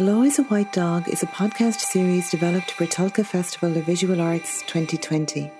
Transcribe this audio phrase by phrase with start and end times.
[0.00, 3.84] The Law is a White Dog is a podcast series developed for Tulca Festival of
[3.84, 5.52] Visual Arts 2020.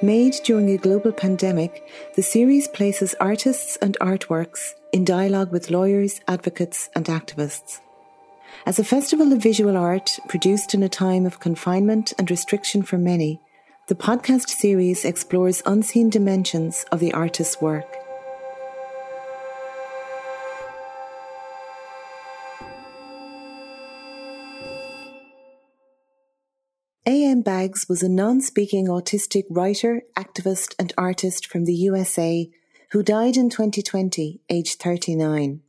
[0.00, 1.86] Made during a global pandemic,
[2.16, 7.80] the series places artists and artworks in dialogue with lawyers, advocates, and activists.
[8.64, 12.96] As a festival of visual art produced in a time of confinement and restriction for
[12.96, 13.38] many,
[13.88, 17.97] the podcast series explores unseen dimensions of the artist's work.
[27.48, 32.50] Baggs was a non speaking autistic writer, activist, and artist from the USA
[32.90, 35.62] who died in 2020, aged 39.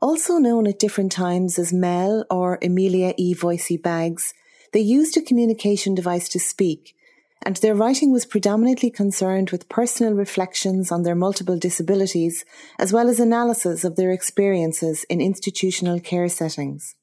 [0.00, 3.34] Also known at different times as Mel or Amelia E.
[3.34, 4.32] Voicy Baggs,
[4.72, 6.96] they used a communication device to speak,
[7.44, 12.46] and their writing was predominantly concerned with personal reflections on their multiple disabilities,
[12.78, 16.94] as well as analysis of their experiences in institutional care settings.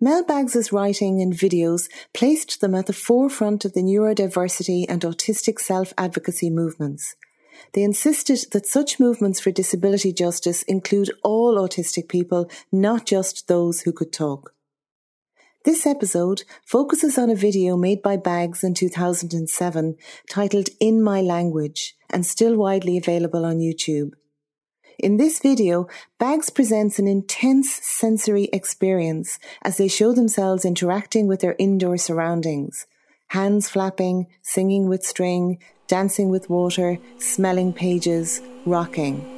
[0.00, 5.58] Mel Baggs's writing and videos placed them at the forefront of the neurodiversity and autistic
[5.58, 7.16] self-advocacy movements.
[7.72, 13.80] They insisted that such movements for disability justice include all autistic people, not just those
[13.80, 14.54] who could talk.
[15.64, 19.96] This episode focuses on a video made by Baggs in 2007
[20.30, 24.12] titled In My Language and still widely available on YouTube.
[24.98, 25.86] In this video,
[26.18, 32.84] Baggs presents an intense sensory experience as they show themselves interacting with their indoor surroundings.
[33.28, 39.37] Hands flapping, singing with string, dancing with water, smelling pages, rocking.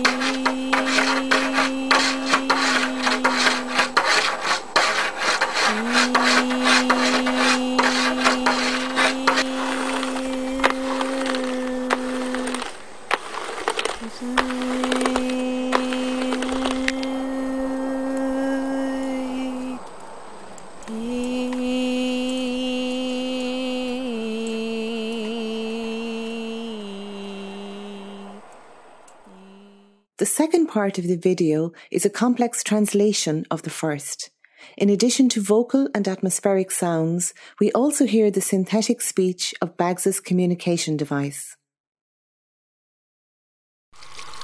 [30.21, 34.29] The second part of the video is a complex translation of the first.
[34.77, 40.19] In addition to vocal and atmospheric sounds, we also hear the synthetic speech of Baggs's
[40.19, 41.55] communication device.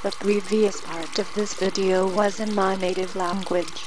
[0.03, 3.83] The previous part of this video was in my native language.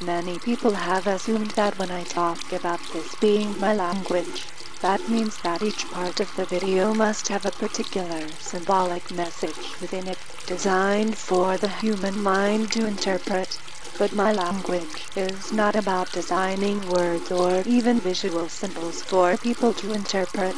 [0.00, 4.46] Many people have assumed that when I talk about this being my language,
[4.84, 10.06] that means that each part of the video must have a particular symbolic message within
[10.06, 13.58] it, designed for the human mind to interpret.
[13.98, 19.94] But my language is not about designing words or even visual symbols for people to
[19.94, 20.56] interpret.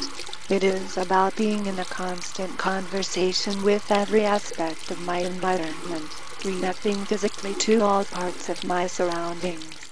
[0.49, 6.11] It is about being in a constant conversation with every aspect of my environment,
[6.43, 9.86] reacting physically to all parts of my surroundings.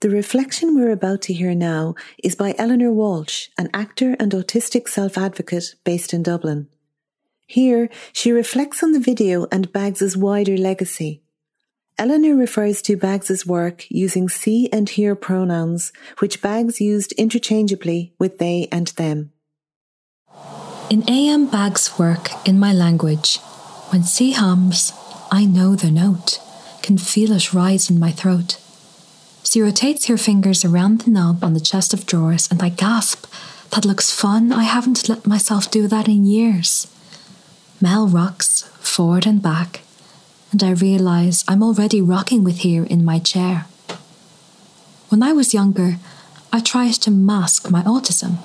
[0.00, 4.86] The reflection we're about to hear now is by Eleanor Walsh, an actor and autistic
[4.88, 6.68] self advocate based in Dublin.
[7.48, 11.20] Here, she reflects on the video and Baggs's wider legacy.
[11.98, 18.38] Eleanor refers to Baggs's work using see and hear pronouns, which Baggs used interchangeably with
[18.38, 19.32] they and them.
[20.90, 21.50] In A.M.
[21.50, 23.38] Baggs' work in my language,
[23.90, 24.92] when sie hums,
[25.32, 26.38] I know the note,
[26.82, 28.58] can feel it rise in my throat.
[29.50, 33.24] She rotates her fingers around the knob on the chest of drawers, and I gasp.
[33.70, 34.52] That looks fun.
[34.52, 36.86] I haven't let myself do that in years.
[37.80, 39.80] Mel rocks forward and back,
[40.52, 43.64] and I realise I'm already rocking with her in my chair.
[45.08, 45.96] When I was younger,
[46.52, 48.36] I tried to mask my autism.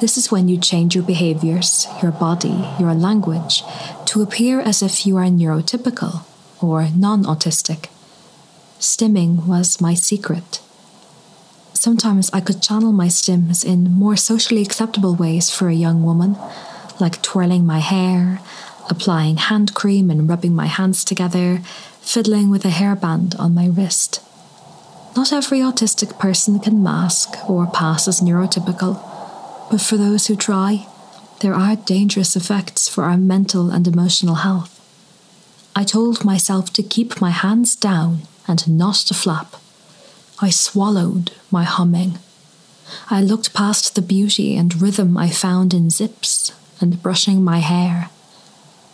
[0.00, 3.62] This is when you change your behaviours, your body, your language
[4.06, 6.24] to appear as if you are neurotypical
[6.62, 7.90] or non autistic.
[8.82, 10.60] Stimming was my secret.
[11.72, 16.36] Sometimes I could channel my stims in more socially acceptable ways for a young woman,
[16.98, 18.40] like twirling my hair,
[18.90, 21.60] applying hand cream and rubbing my hands together,
[22.00, 24.20] fiddling with a hairband on my wrist.
[25.14, 29.00] Not every autistic person can mask or pass as neurotypical,
[29.70, 30.88] but for those who try,
[31.38, 34.80] there are dangerous effects for our mental and emotional health.
[35.76, 38.22] I told myself to keep my hands down
[38.60, 39.56] and not to flap.
[40.40, 42.18] I swallowed my humming.
[43.08, 48.10] I looked past the beauty and rhythm I found in zips and brushing my hair.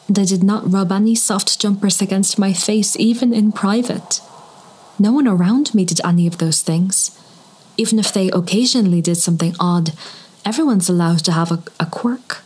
[0.06, 4.20] and I did not rub any soft jumpers against my face, even in private.
[4.98, 7.18] No one around me did any of those things.
[7.76, 9.92] Even if they occasionally did something odd,
[10.44, 12.42] everyone's allowed to have a, a quirk.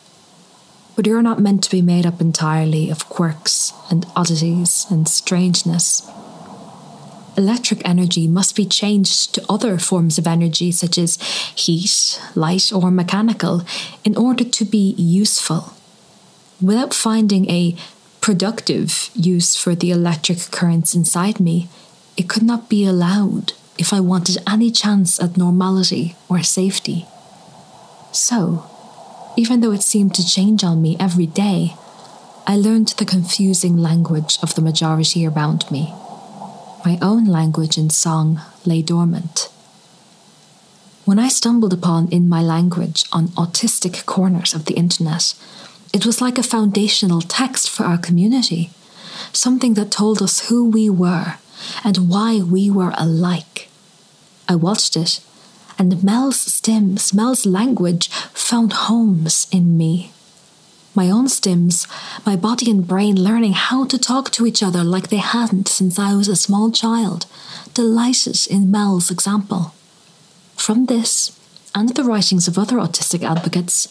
[0.96, 6.02] But you're not meant to be made up entirely of quirks and oddities and strangeness.
[7.36, 11.16] Electric energy must be changed to other forms of energy, such as
[11.56, 13.62] heat, light, or mechanical,
[14.04, 15.72] in order to be useful.
[16.60, 17.74] Without finding a
[18.20, 21.68] productive use for the electric currents inside me,
[22.16, 27.06] it could not be allowed if I wanted any chance at normality or safety.
[28.12, 28.68] So,
[29.36, 31.74] even though it seemed to change on me every day,
[32.46, 35.94] I learned the confusing language of the majority around me.
[36.84, 39.48] My own language and song lay dormant.
[41.04, 45.34] When I stumbled upon In My Language on autistic corners of the internet,
[45.92, 48.70] it was like a foundational text for our community,
[49.32, 51.36] something that told us who we were
[51.84, 53.68] and why we were alike.
[54.48, 55.20] I watched it,
[55.78, 60.10] and Mel's stims, Mel's language found homes in me.
[60.94, 61.86] My own stims,
[62.26, 65.98] my body and brain learning how to talk to each other like they hadn't since
[65.98, 67.26] I was a small child,
[67.72, 69.74] delighted in Mel's example.
[70.56, 71.38] From this,
[71.74, 73.88] and the writings of other autistic advocates,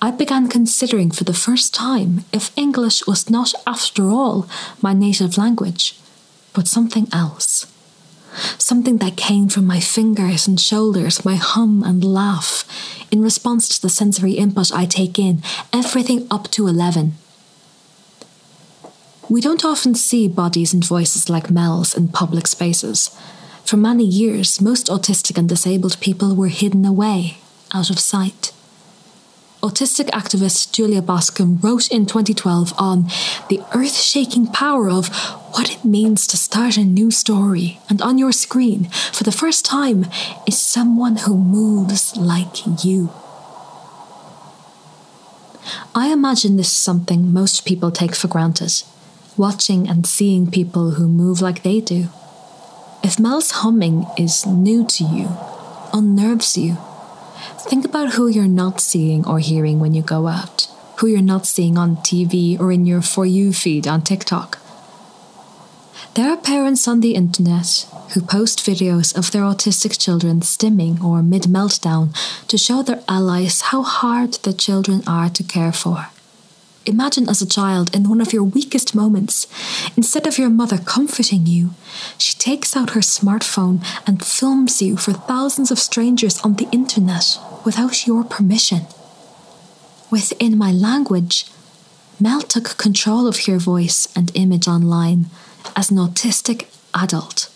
[0.00, 4.48] I began considering for the first time if English was not, after all,
[4.80, 6.00] my native language
[6.52, 7.69] but something else.
[8.58, 12.64] Something that came from my fingers and shoulders, my hum and laugh,
[13.10, 15.42] in response to the sensory input I take in,
[15.72, 17.14] everything up to 11.
[19.28, 23.16] We don't often see bodies and voices like Mel's in public spaces.
[23.64, 27.38] For many years, most autistic and disabled people were hidden away,
[27.72, 28.52] out of sight.
[29.62, 33.04] Autistic activist Julia Bascom wrote in 2012 on
[33.50, 35.08] the earth shaking power of
[35.52, 39.66] what it means to start a new story, and on your screen, for the first
[39.66, 40.06] time,
[40.46, 43.10] is someone who moves like you.
[45.94, 48.82] I imagine this is something most people take for granted
[49.36, 52.08] watching and seeing people who move like they do.
[53.02, 55.28] If Mel's humming is new to you,
[55.92, 56.76] unnerves you,
[57.68, 61.46] Think about who you're not seeing or hearing when you go out, who you're not
[61.46, 64.58] seeing on TV or in your For You feed on TikTok.
[66.14, 71.22] There are parents on the internet who post videos of their autistic children stimming or
[71.22, 72.14] mid meltdown
[72.48, 76.08] to show their allies how hard the children are to care for.
[76.86, 79.46] Imagine as a child in one of your weakest moments,
[79.96, 81.70] instead of your mother comforting you,
[82.16, 87.38] she takes out her smartphone and films you for thousands of strangers on the internet
[87.66, 88.86] without your permission.
[90.10, 91.46] Within my language,
[92.18, 95.26] Mel took control of her voice and image online
[95.76, 97.50] as an autistic adult.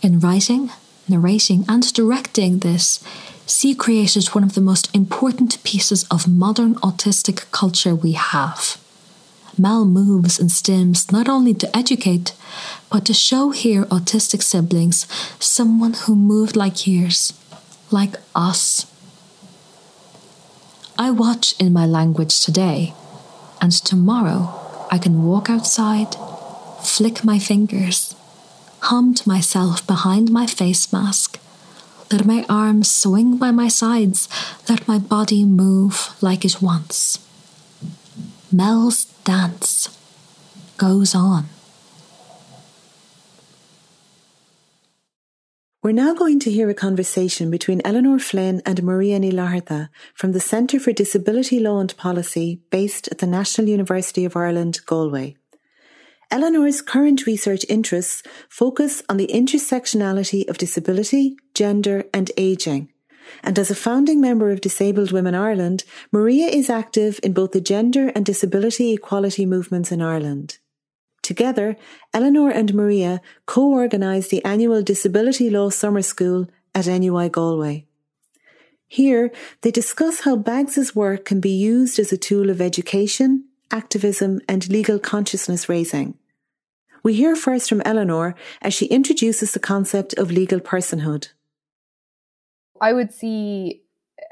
[0.00, 0.70] In writing,
[1.08, 3.02] narrating, and directing this,
[3.46, 8.78] Sie created one of the most important pieces of modern autistic culture we have.
[9.58, 12.34] Mel moves and stims not only to educate,
[12.90, 15.06] but to show her autistic siblings
[15.38, 17.32] someone who moved like yours,
[17.90, 18.86] like us.
[20.98, 22.94] I watch in my language today,
[23.60, 26.16] and tomorrow I can walk outside,
[26.82, 28.14] flick my fingers,
[28.80, 31.38] hum to myself behind my face mask,
[32.10, 34.28] let my arms swing by my sides.
[34.68, 37.18] Let my body move like it wants.
[38.52, 39.88] Mel's dance
[40.76, 41.46] goes on.
[45.82, 50.40] We're now going to hear a conversation between Eilionóir Flynn and Maria Ní from the
[50.40, 55.36] Centre for Disability Law and Policy based at the National University of Ireland, Galway.
[56.34, 62.88] Eilionóir's current research interests focus on the intersectionality of disability, gender, and ageing.
[63.44, 67.60] And as a founding member of Disabled Women Ireland, Maria is active in both the
[67.60, 70.58] gender and disability equality movements in Ireland.
[71.22, 71.76] Together,
[72.12, 77.86] Eilionóir and Maria co-organise the annual Disability Law Summer School at NUI Galway.
[78.88, 84.40] Here, they discuss how Baggs's work can be used as a tool of education, activism,
[84.48, 86.18] and legal consciousness raising.
[87.04, 91.28] We hear first from Eilionóir as she introduces the concept of legal personhood.
[92.80, 93.82] I would see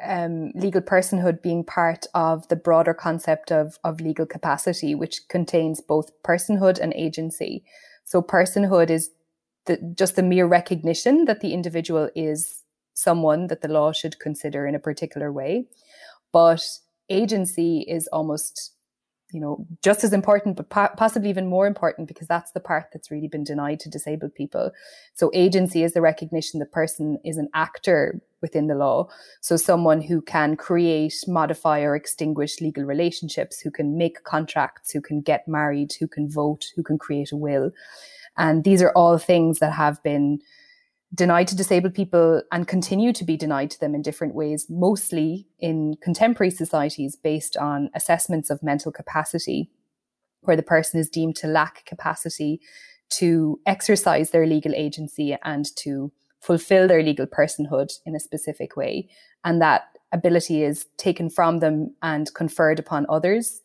[0.03, 5.83] um, legal personhood being part of the broader concept of, of legal capacity, which contains
[5.83, 7.63] both personhood and agency.
[8.05, 9.11] So, personhood is
[9.67, 12.65] the, just the mere recognition that the individual is
[12.95, 15.67] someone that the law should consider in a particular way.
[16.33, 16.67] But
[17.11, 18.73] agency is almost
[19.33, 22.87] you know, just as important, but po- possibly even more important because that's the part
[22.93, 24.71] that's really been denied to disabled people.
[25.15, 29.09] So agency is the recognition the person is an actor within the law.
[29.41, 35.01] So someone who can create, modify or extinguish legal relationships, who can make contracts, who
[35.01, 37.71] can get married, who can vote, who can create a will.
[38.37, 40.41] And these are all things that have been
[41.15, 45.47] denied to disabled people and continue to be denied to them in different ways, mostly
[45.59, 49.71] in contemporary societies based on assessments of mental capacity,
[50.43, 52.61] where the person is deemed to lack capacity
[53.11, 59.09] to exercise their legal agency and to fulfill their legal personhood in a specific way.
[59.45, 63.61] And that ability is taken from them and conferred upon others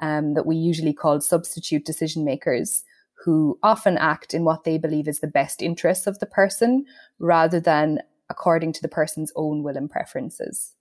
[0.00, 2.84] um, that we usually call substitute decision makers
[3.24, 6.84] who often act in what they believe is the best interests of the person
[7.20, 10.74] rather than according to the person's own will and preferences.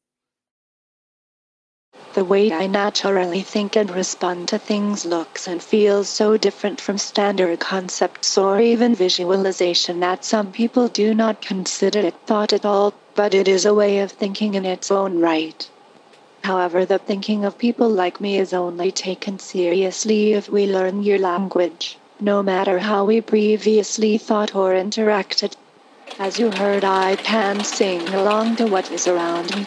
[2.14, 6.98] The way I naturally think and respond to things looks and feels so different from
[6.98, 12.94] standard concepts or even visualization that some people do not consider it thought at all,
[13.14, 15.70] but it is a way of thinking in its own right.
[16.44, 21.20] However, the thinking of people like me is only taken seriously if we learn your
[21.20, 25.56] language no matter how we previously thought or interacted.
[26.20, 29.66] As you heard, I can sing along to what is around me.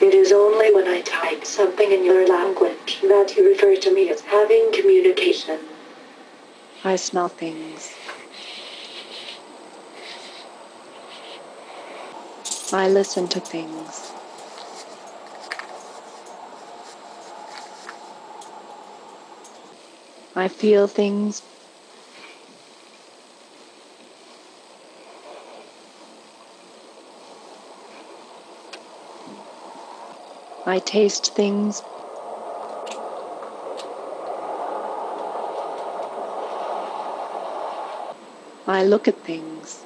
[0.00, 4.08] It is only when I type something in your language that you refer to me
[4.08, 5.58] as having communication.
[6.82, 7.92] I smell things.
[12.72, 13.99] I listen to things.
[20.40, 21.42] I feel things.
[30.64, 31.82] I taste things.
[38.66, 39.84] I look at things.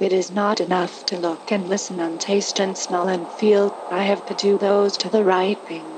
[0.00, 3.76] It is not enough to look and listen and taste and smell and feel.
[3.90, 5.95] I have to do those to the right things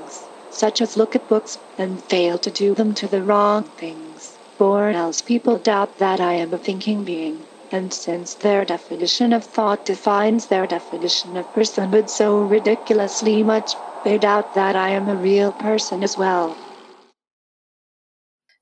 [0.51, 4.91] such as look at books, and fail to do them to the wrong things, or
[4.91, 7.45] else people doubt that I am a thinking being.
[7.71, 13.75] And since their definition of thought defines their definition of personhood so ridiculously much,
[14.05, 16.57] they doubt that I am a real person as well.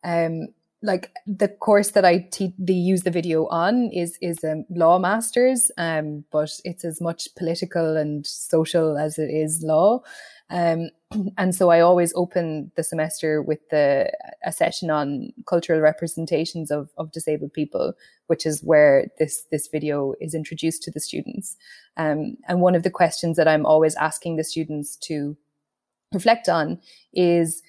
[0.03, 0.49] Um,
[0.83, 4.99] like the course that I te- they use the video on is is a law
[4.99, 10.03] masters, um, but it's as much political and social as it is law.
[10.51, 10.91] Um,
[11.39, 14.11] and so I always open the semester with the
[14.45, 17.95] a session on cultural representations of, of disabled people,
[18.27, 21.57] which is where this this video is introduced to the students.
[21.97, 25.37] Um, and one of the questions that I'm always asking the students to
[26.13, 26.81] reflect on
[27.13, 27.63] is,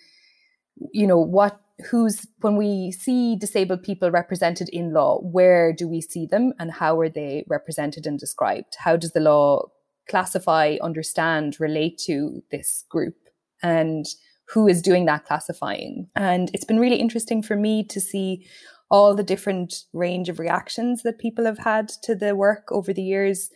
[0.94, 6.02] you know, what who's when we see disabled people represented in law, where do we
[6.02, 8.76] see them and how are they represented and described?
[8.80, 9.70] How does the law
[10.08, 13.16] classify, understand, relate to this group
[13.62, 14.06] and
[14.48, 16.08] who is doing that classifying.
[16.16, 18.48] And it's been really interesting for me to see
[18.90, 23.04] all the different range of reactions that people have had to the work over the
[23.04, 23.50] years.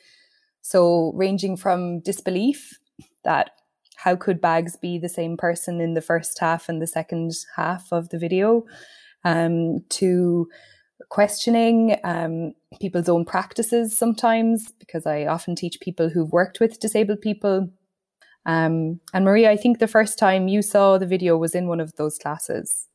[0.61, 2.77] So, ranging from disbelief
[3.23, 3.51] that
[3.95, 7.87] how could Baggs be the same person in the first half and the second half
[7.91, 8.65] of the video,
[9.23, 10.49] um, to
[11.09, 17.21] questioning um, people's own practices sometimes, because I often teach people who've worked with disabled
[17.21, 17.69] people.
[18.45, 21.79] Um, and Maria, I think the first time you saw the video was in one
[21.79, 22.87] of those classes.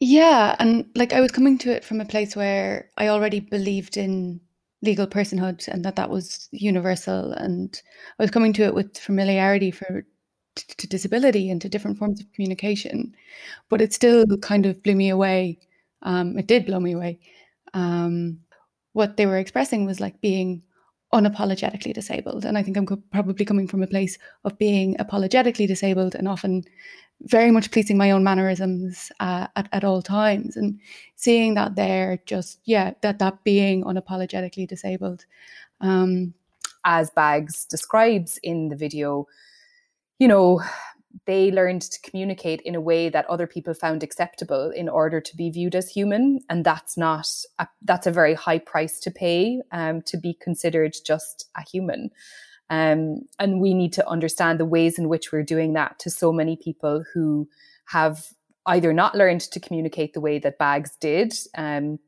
[0.00, 3.96] Yeah, and like I was coming to it from a place where I already believed
[3.96, 4.40] in
[4.80, 7.80] legal personhood and that that was universal, and
[8.18, 10.06] I was coming to it with familiarity for
[10.54, 13.14] to disability and to different forms of communication,
[13.68, 15.58] but it still kind of blew me away
[16.02, 17.20] um, it did blow me away.
[17.74, 18.40] Um,
[18.92, 20.62] what they were expressing was like being
[21.12, 22.44] unapologetically disabled.
[22.44, 26.28] And I think I'm co- probably coming from a place of being apologetically disabled and
[26.28, 26.64] often
[27.22, 30.78] very much policing my own mannerisms uh, at, at all times and
[31.16, 35.24] seeing that there just, yeah, that, that being unapologetically disabled.
[35.80, 36.34] Um,
[36.84, 39.26] As Baggs describes in the video,
[40.18, 40.62] you know,
[41.26, 45.36] they learned to communicate in a way that other people found acceptable in order to
[45.36, 46.40] be viewed as human.
[46.48, 50.94] And that's not a, that's a very high price to pay um, to be considered
[51.04, 52.10] just a human.
[52.70, 56.32] Um, and we need to understand the ways in which we're doing that to so
[56.32, 57.48] many people who
[57.86, 58.26] have
[58.66, 61.98] either not learned to communicate the way that Baggs did um,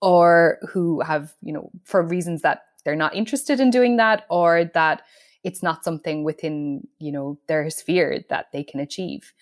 [0.00, 4.64] or who have you know for reasons that they're not interested in doing that or
[4.74, 5.02] that
[5.44, 9.32] it's not something within you know their sphere that they can achieve.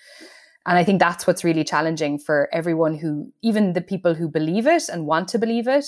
[0.66, 4.66] And i think that's what's really challenging for everyone who even the people who believe
[4.66, 5.86] it and want to believe it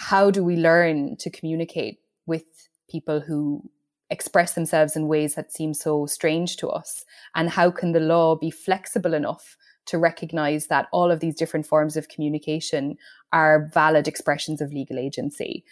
[0.00, 2.44] how do we learn to communicate with
[2.88, 3.62] people who
[4.08, 7.04] express themselves in ways that seem so strange to us?
[7.34, 11.66] And how can the law be flexible enough to recognize that all of these different
[11.66, 12.96] forms of communication
[13.32, 15.64] are valid expressions of legal agency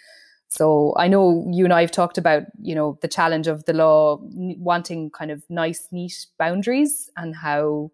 [0.49, 3.75] so I know you and I have talked about, you know, the challenge of the
[3.75, 7.91] law wanting kind of nice, neat boundaries and how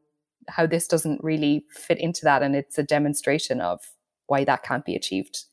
[0.46, 3.80] how this doesn't really fit into that, and it's a demonstration of
[4.26, 5.44] why that can't be achieved.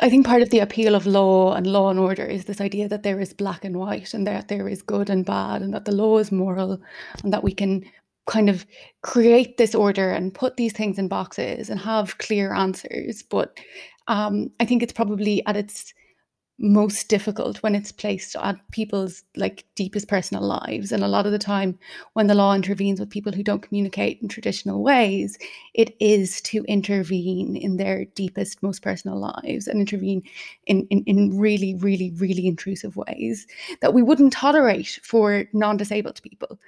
[0.00, 2.88] I think part of the appeal of law and law and order is this idea
[2.88, 5.84] that there is black and white and that there is good and bad and that
[5.84, 6.80] the law is moral
[7.22, 7.84] and that we can
[8.26, 8.66] kind of
[9.02, 13.22] create this order and put these things in boxes and have clear answers.
[13.22, 13.56] But
[14.08, 15.94] um, I think it's probably at its
[16.58, 20.92] most difficult when it's placed at people's like deepest personal lives.
[20.92, 21.76] And a lot of the time
[22.12, 25.36] when the law intervenes with people who don't communicate in traditional ways
[25.74, 30.22] it is to intervene in their deepest most personal lives and intervene
[30.66, 33.46] in in, in really really really intrusive ways
[33.80, 36.58] that we wouldn't tolerate for non-disabled people.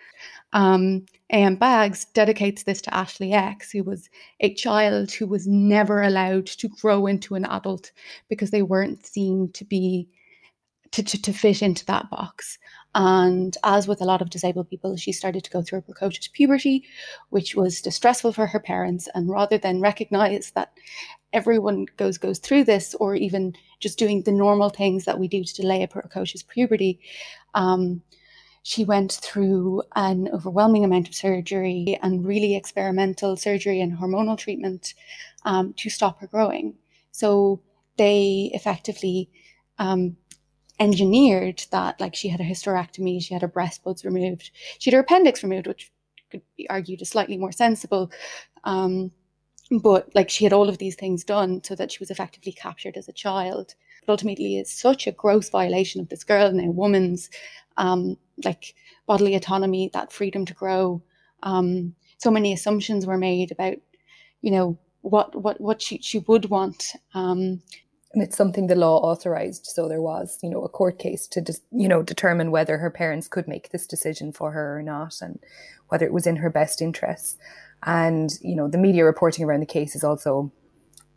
[0.53, 4.09] Um, AM Baggs dedicates this to Ashley X, who was
[4.41, 7.91] a child who was never allowed to grow into an adult
[8.29, 10.09] because they weren't seen to be
[10.93, 12.59] to, to, to fit into that box.
[12.95, 16.29] And as with a lot of disabled people, she started to go through a precocious
[16.29, 16.85] puberty,
[17.31, 19.09] which was distressful for her parents.
[19.15, 20.73] And rather than recognize that
[21.33, 25.45] everyone goes goes through this, or even just doing the normal things that we do
[25.45, 27.01] to delay a precocious puberty,
[27.55, 28.01] um,
[28.67, 34.93] she went through an overwhelming amount of surgery and really experimental surgery and hormonal treatment
[35.45, 36.75] um, to stop her growing.
[37.13, 37.61] So
[37.97, 39.31] they effectively
[39.79, 40.17] um,
[40.81, 44.97] engineered that, like she had a hysterectomy, she had her breast buds removed, she had
[44.97, 45.93] her appendix removed, which
[46.33, 48.11] could be argued is slightly more sensible.
[48.65, 49.13] Um,
[49.81, 52.97] but like she had all of these things done so that she was effectively captured
[52.97, 53.77] as a child.
[54.05, 57.31] But ultimately, it's such a gross violation of this girl and a woman's
[57.77, 58.75] um, like
[59.07, 61.03] bodily autonomy, that freedom to grow.
[61.43, 63.77] Um, so many assumptions were made about,
[64.43, 66.93] you know, what what what she she would want.
[67.15, 67.63] Um,
[68.13, 69.67] and it's something the law authorized.
[69.67, 72.91] So there was, you know, a court case to, just, you know, determine whether her
[72.91, 75.39] parents could make this decision for her or not, and
[75.89, 77.37] whether it was in her best interests.
[77.83, 80.51] And you know, the media reporting around the case is also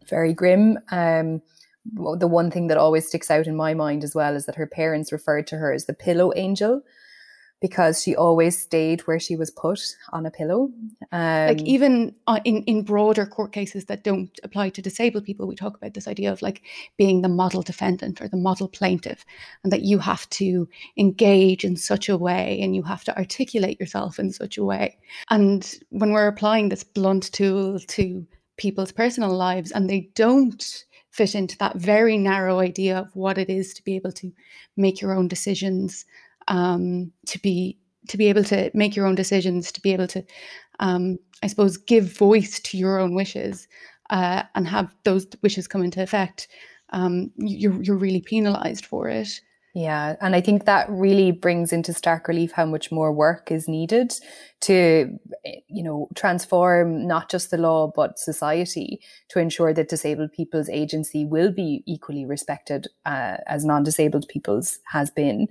[0.07, 0.79] very grim.
[0.91, 1.41] Um,
[1.85, 4.67] the one thing that always sticks out in my mind as well is that her
[4.67, 6.81] parents referred to her as the pillow angel
[7.61, 9.79] because she always stayed where she was put
[10.11, 10.71] on a pillow.
[11.11, 15.47] Um, like even uh, in in broader court cases that don't apply to disabled people,
[15.47, 16.61] we talk about this idea of like
[16.97, 19.25] being the model defendant or the model plaintiff,
[19.63, 20.67] and that you have to
[20.97, 24.97] engage in such a way and you have to articulate yourself in such a way.
[25.29, 28.25] And when we're applying this blunt tool to
[28.57, 33.49] people's personal lives and they don't fit into that very narrow idea of what it
[33.49, 34.31] is to be able to
[34.77, 36.05] make your own decisions,
[36.49, 37.77] um, to be
[38.09, 40.23] to be able to make your own decisions, to be able to,
[40.79, 43.67] um, I suppose, give voice to your own wishes
[44.09, 46.47] uh, and have those wishes come into effect.
[46.91, 49.29] Um, you're you're really penalised for it.
[49.79, 53.69] Yeah, and I think that really brings into stark relief how much more work is
[53.69, 54.13] needed
[54.63, 55.17] to,
[55.69, 61.25] you know, transform not just the law but society to ensure that disabled people's agency
[61.25, 65.47] will be equally respected uh, as non-disabled people's has been,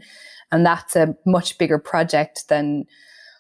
[0.52, 2.84] and that's a much bigger project than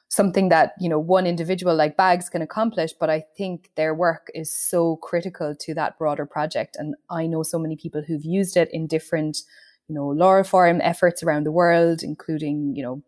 [0.08, 2.94] something that you know one individual like Baggs can accomplish.
[2.98, 7.42] But I think their work is so critical to that broader project, and I know
[7.42, 9.42] so many people who've used it in different
[9.88, 13.02] you know, law reform efforts around the world, including, you know,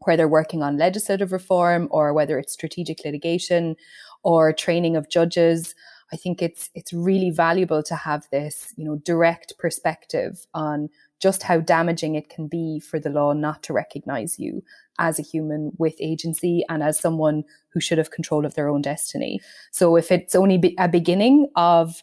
[0.00, 3.76] where they're working on legislative reform or whether it's strategic litigation
[4.22, 5.74] or training of judges.
[6.12, 10.88] I think it's it's really valuable to have this, you know, direct perspective on
[11.20, 14.62] just how damaging it can be for the law not to recognize you
[14.98, 18.82] as a human with agency and as someone who should have control of their own
[18.82, 19.40] destiny.
[19.72, 22.02] So if it's only be a beginning of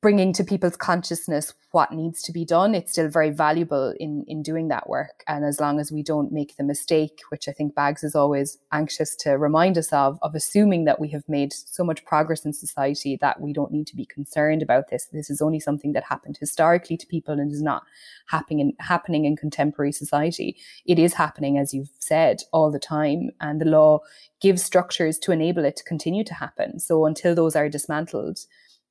[0.00, 4.42] bringing to people's consciousness what needs to be done, it's still very valuable in in
[4.42, 5.22] doing that work.
[5.26, 8.58] And as long as we don't make the mistake, which I think Baggs is always
[8.72, 12.52] anxious to remind us of, of assuming that we have made so much progress in
[12.52, 15.06] society that we don't need to be concerned about this.
[15.12, 17.82] This is only something that happened historically to people and is not
[18.28, 20.56] happening in, happening in contemporary society.
[20.86, 24.00] It is happening, as you've said, all the time, and the law
[24.40, 26.78] gives structures to enable it to continue to happen.
[26.78, 28.38] So until those are dismantled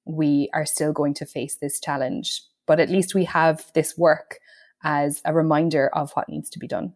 [0.08, 2.42] we are still going to face this challenge.
[2.66, 4.40] But at least we have this work
[4.84, 6.94] as a reminder of what needs to be done.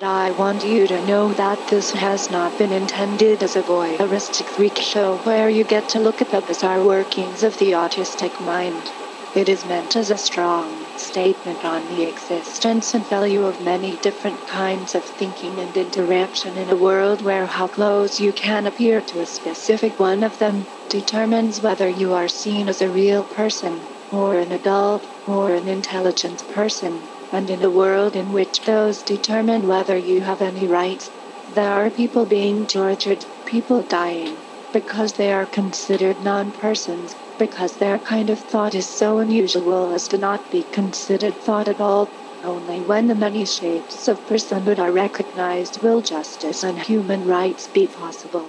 [0.00, 4.76] I want you to know that this has not been intended as a voyeuristic freak
[4.76, 8.90] show where you get to look at the bizarre workings of the autistic mind.
[9.34, 14.44] It is meant as a strong statement on the existence and value of many different
[14.46, 19.20] kinds of thinking and interaction in a world where how close you can appear to
[19.20, 24.34] a specific one of them determines whether you are seen as a real person, or
[24.34, 29.96] an adult, or an intelligent person and in a world in which those determine whether
[29.96, 31.10] you have any rights.
[31.54, 34.36] There are people being tortured, people dying,
[34.72, 40.08] because they are considered non persons, because their kind of thought is so unusual as
[40.08, 42.08] to not be considered thought at all.
[42.44, 47.86] Only when the many shapes of personhood are recognized will justice and human rights be
[47.86, 48.48] possible.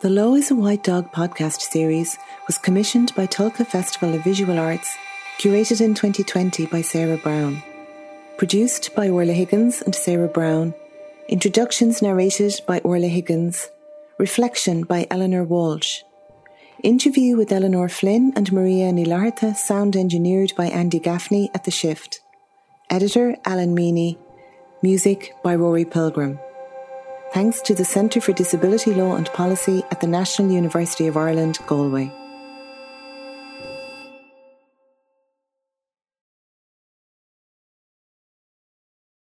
[0.00, 4.58] The Law is a White Dog podcast series was commissioned by Tulca Festival of Visual
[4.58, 4.96] Arts,
[5.38, 7.62] curated in 2020 by Sarah Brown.
[8.38, 10.72] Produced by Orla Higgins and Sarah Brown.
[11.28, 13.68] Introductions narrated by Orla Higgins.
[14.20, 16.02] Reflection by Eleanor Walsh.
[16.82, 21.70] Interview with Eilionóir Flynn and Maria Ní Fhlatharta, sound engineered by Andy Gaffney at The
[21.70, 22.20] Shift.
[22.90, 24.18] Editor Alan Meany.
[24.82, 26.38] Music by Rory Pilgrim
[27.32, 31.58] thanks to the Centre for Disability Law and Policy at the National University of Ireland,
[31.66, 32.19] Galway.